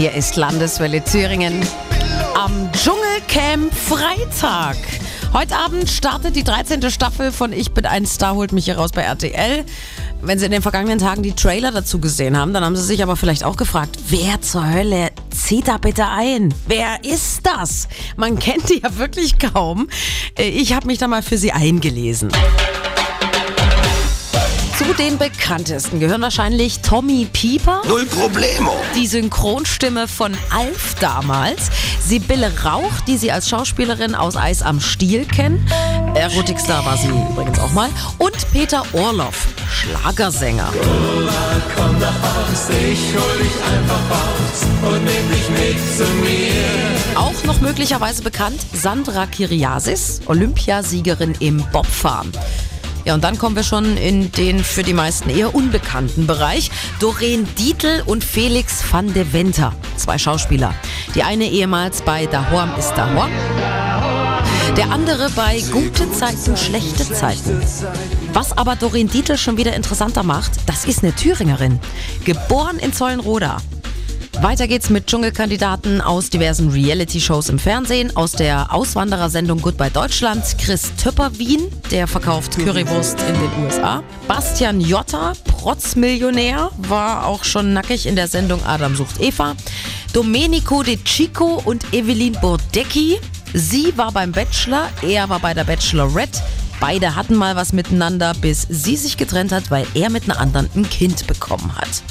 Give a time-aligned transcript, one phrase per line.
[0.00, 1.60] Hier ist Landeswelle Thüringen
[2.34, 4.78] am Dschungelcamp Freitag.
[5.34, 6.90] Heute Abend startet die 13.
[6.90, 9.62] Staffel von Ich bin ein Star, holt mich hier raus bei RTL.
[10.22, 13.02] Wenn Sie in den vergangenen Tagen die Trailer dazu gesehen haben, dann haben Sie sich
[13.02, 16.54] aber vielleicht auch gefragt, wer zur Hölle zieht da bitte ein?
[16.66, 17.86] Wer ist das?
[18.16, 19.90] Man kennt die ja wirklich kaum.
[20.38, 22.30] Ich habe mich da mal für Sie eingelesen.
[24.90, 27.80] Zu den bekanntesten gehören wahrscheinlich Tommy Pieper.
[27.86, 28.74] Null Problemo.
[28.96, 31.70] Die Synchronstimme von Alf damals.
[32.04, 35.64] Sibylle Rauch, die Sie als Schauspielerin aus Eis am Stiel kennen.
[36.16, 37.88] Erotikstar war sie übrigens auch mal.
[38.18, 40.72] Und Peter Orloff, Schlagersänger.
[41.76, 47.14] komm nach Haus, ich hol dich einfach raus und nehm dich mit zu mir.
[47.14, 52.32] Auch noch möglicherweise bekannt Sandra Kiriasis, Olympiasiegerin im Bobfahren.
[53.04, 56.70] Ja, und dann kommen wir schon in den für die meisten eher unbekannten Bereich.
[57.00, 60.74] Doreen Dietl und Felix van de Venter, zwei Schauspieler.
[61.14, 63.30] Die eine ehemals bei Dahorm ist Dahorm.
[64.76, 67.60] Der andere bei Gute Zeiten, schlechte Zeiten.
[68.32, 71.80] Was aber Doreen Dietl schon wieder interessanter macht, das ist eine Thüringerin.
[72.24, 73.58] Geboren in Zollenroda.
[74.42, 80.92] Weiter geht's mit Dschungelkandidaten aus diversen Reality-Shows im Fernsehen, aus der Auswanderersendung Goodbye Deutschland, Chris
[80.96, 88.16] Töpper-Wien, der verkauft Currywurst in den USA, Bastian Jotta, Protzmillionär, war auch schon nackig in
[88.16, 89.56] der Sendung Adam sucht Eva,
[90.14, 93.18] Domenico De Chico und Evelyn Bordecki,
[93.52, 96.40] sie war beim Bachelor, er war bei der Bachelorette,
[96.80, 100.70] Beide hatten mal was miteinander, bis sie sich getrennt hat, weil er mit einer anderen
[100.74, 102.02] ein Kind bekommen hat.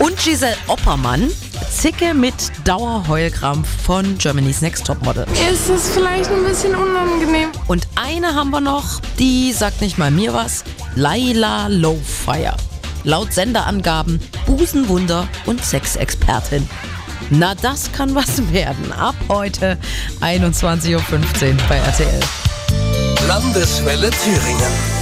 [0.00, 1.30] Und Giselle Oppermann,
[1.70, 2.34] Zicke mit
[2.64, 5.26] Dauerheulkrampf von Germany's Next Topmodel.
[5.52, 7.50] Ist es vielleicht ein bisschen unangenehm?
[7.68, 10.64] Und eine haben wir noch, die sagt nicht mal mir was,
[10.96, 12.56] Laila Lowfire.
[13.04, 16.66] Laut Senderangaben Busenwunder und Sexexpertin.
[17.28, 18.92] Na, das kann was werden.
[18.92, 19.76] Ab heute
[20.22, 21.02] 21.15 Uhr
[21.68, 22.20] bei RTL.
[23.28, 24.99] Landeswelle Thüringen.